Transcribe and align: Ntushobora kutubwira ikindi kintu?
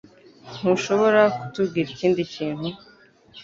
Ntushobora 0.57 1.21
kutubwira 1.37 1.87
ikindi 1.91 2.21
kintu? 2.33 2.69